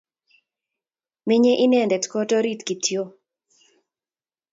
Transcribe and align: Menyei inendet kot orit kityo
Menyei 1.27 1.59
inendet 1.65 2.05
kot 2.11 2.31
orit 2.37 2.61
kityo 2.67 3.03